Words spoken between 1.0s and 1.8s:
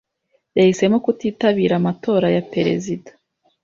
kutitabira